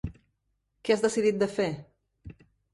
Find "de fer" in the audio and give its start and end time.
1.45-1.71